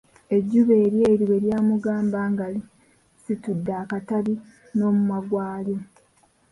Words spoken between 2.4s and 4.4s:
lisitudde akatabi